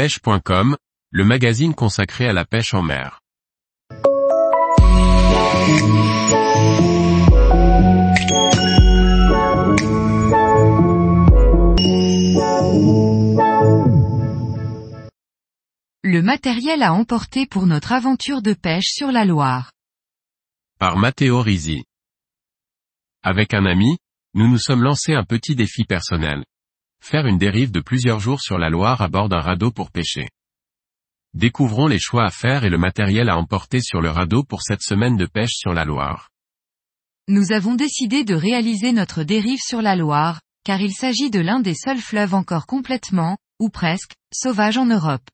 [0.00, 0.78] pêche.com,
[1.10, 3.20] le magazine consacré à la pêche en mer.
[16.02, 19.70] Le matériel à emporter pour notre aventure de pêche sur la Loire.
[20.78, 21.84] Par Matteo Risi.
[23.22, 23.98] Avec un ami,
[24.32, 26.42] nous nous sommes lancés un petit défi personnel.
[27.02, 30.28] Faire une dérive de plusieurs jours sur la Loire à bord d'un radeau pour pêcher.
[31.32, 34.82] Découvrons les choix à faire et le matériel à emporter sur le radeau pour cette
[34.82, 36.28] semaine de pêche sur la Loire.
[37.28, 41.60] Nous avons décidé de réaliser notre dérive sur la Loire, car il s'agit de l'un
[41.60, 45.28] des seuls fleuves encore complètement, ou presque, sauvages en Europe.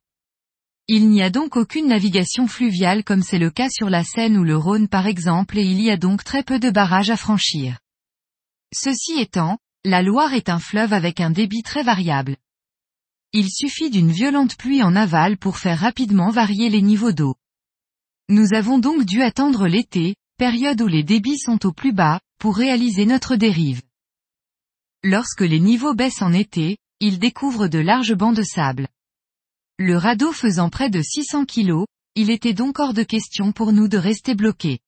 [0.88, 4.44] Il n'y a donc aucune navigation fluviale comme c'est le cas sur la Seine ou
[4.44, 7.78] le Rhône par exemple et il y a donc très peu de barrages à franchir.
[8.72, 12.36] Ceci étant, la Loire est un fleuve avec un débit très variable.
[13.32, 17.36] Il suffit d'une violente pluie en aval pour faire rapidement varier les niveaux d'eau.
[18.28, 22.56] Nous avons donc dû attendre l'été, période où les débits sont au plus bas, pour
[22.56, 23.82] réaliser notre dérive.
[25.04, 28.88] Lorsque les niveaux baissent en été, ils découvrent de larges bancs de sable.
[29.78, 31.84] Le radeau faisant près de 600 kg,
[32.16, 34.80] il était donc hors de question pour nous de rester bloqués.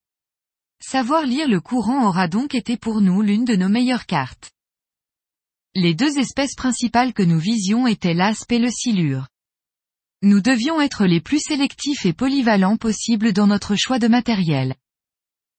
[0.81, 4.50] Savoir lire le courant aura donc été pour nous l'une de nos meilleures cartes.
[5.81, 9.29] Les deux espèces principales que nous visions étaient l'aspe et le silure.
[10.23, 14.75] Nous devions être les plus sélectifs et polyvalents possibles dans notre choix de matériel.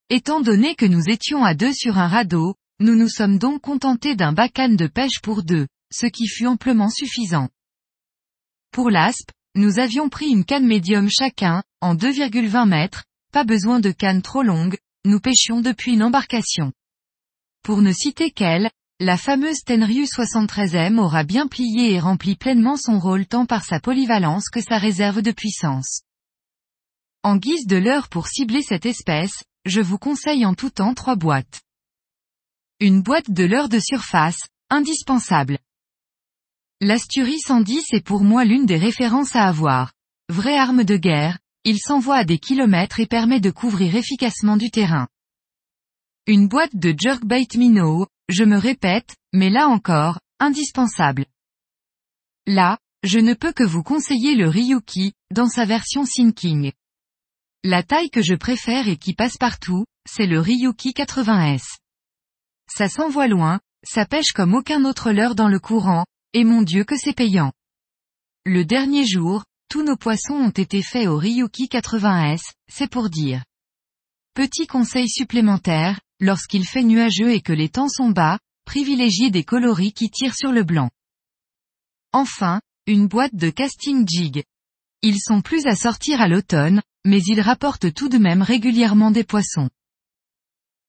[0.10, 4.18] Étant donné que nous étions à deux sur un radeau, nous nous sommes donc contentés
[4.18, 7.48] d'un bacane de pêche pour deux, ce qui fut amplement suffisant.
[8.72, 13.92] Pour l'aspe, nous avions pris une canne médium chacun, en 2,20 mètres, pas besoin de
[13.92, 16.74] canne trop longue, nous pêchions depuis une embarcation.
[17.64, 18.70] Pour ne citer qu'elle,
[19.02, 23.80] la fameuse Tenryu 73M aura bien plié et rempli pleinement son rôle tant par sa
[23.80, 26.02] polyvalence que sa réserve de puissance.
[27.24, 31.16] En guise de leurre pour cibler cette espèce, je vous conseille en tout temps trois
[31.16, 31.62] boîtes.
[32.82, 35.60] Une boîte de leurre de surface, indispensable.
[36.82, 39.94] L'Asturie 110 est pour moi l'une des références à avoir.
[40.28, 44.72] Vraie arme de guerre, il s'envoie à des kilomètres et permet de couvrir efficacement du
[44.72, 45.08] terrain.
[46.28, 51.26] Une boîte de jerkbait minnow, je me répète, mais là encore, indispensable.
[52.46, 56.72] Là, je ne peux que vous conseiller le Ryuki, dans sa version sinking.
[57.64, 61.80] La taille que je préfère et qui passe partout, c'est le Ryuki 80S.
[62.72, 66.84] Ça s'envoie loin, ça pêche comme aucun autre leurre dans le courant, et mon Dieu
[66.84, 67.52] que c'est payant.
[68.46, 73.44] Le dernier jour, tous nos poissons ont été faits au Ryuki 80S, c'est pour dire.
[74.36, 79.94] Petit conseil supplémentaire, lorsqu'il fait nuageux et que les temps sont bas, privilégiez des coloris
[79.94, 80.90] qui tirent sur le blanc.
[82.14, 84.44] Enfin, une boîte de casting jig.
[85.02, 89.24] Ils sont plus à sortir à l'automne, mais ils rapportent tout de même régulièrement des
[89.24, 89.70] poissons.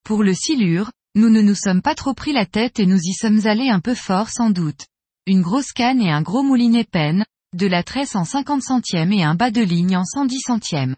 [0.05, 3.13] Pour le silure, nous ne nous sommes pas trop pris la tête et nous y
[3.13, 4.87] sommes allés un peu fort sans doute
[5.27, 7.25] une grosse canne et un gros moulinet peine,
[7.55, 10.97] de la tresse en 50 centièmes et un bas de ligne en 110 centièmes.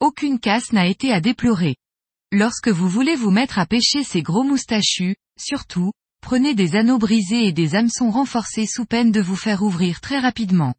[0.00, 1.76] Aucune casse n'a été à déplorer.
[2.34, 7.46] Lorsque vous voulez vous mettre à pêcher ces gros moustachus, surtout, prenez des anneaux brisés
[7.46, 10.72] et des hameçons renforcés sous peine de vous faire ouvrir très rapidement.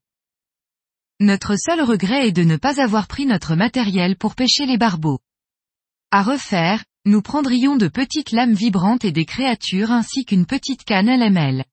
[1.19, 5.19] Notre seul regret est de ne pas avoir pris notre matériel pour pêcher les barbeaux.
[6.09, 11.05] À refaire, nous prendrions de petites lames vibrantes et des créatures ainsi qu'une petite canne
[11.05, 11.65] LML.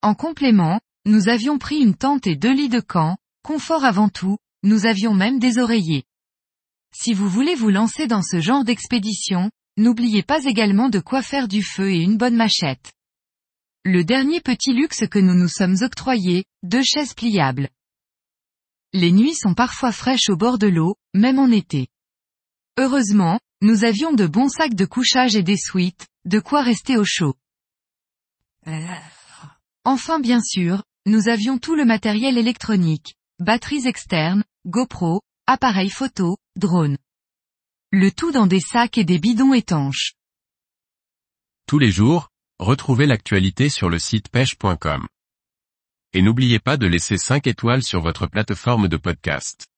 [0.00, 4.38] En complément, nous avions pris une tente et deux lits de camp, confort avant tout,
[4.62, 6.04] nous avions même des oreillers.
[6.92, 11.48] Si vous voulez vous lancer dans ce genre d'expédition, n'oubliez pas également de quoi faire
[11.48, 12.92] du feu et une bonne machette.
[13.84, 17.70] Le dernier petit luxe que nous nous sommes octroyés, deux chaises pliables.
[18.92, 21.88] Les nuits sont parfois fraîches au bord de l'eau, même en été.
[22.76, 27.04] Heureusement, nous avions de bons sacs de couchage et des suites, de quoi rester au
[27.04, 27.34] chaud.
[29.84, 36.96] Enfin bien sûr, nous avions tout le matériel électronique, batteries externes, GoPro, appareils photo, drone.
[37.90, 40.14] Le tout dans des sacs et des bidons étanches.
[41.66, 42.28] Tous les jours,
[42.60, 45.08] retrouvez l'actualité sur le site pêche.com.
[46.12, 49.69] Et n'oubliez pas de laisser 5 étoiles sur votre plateforme de podcast.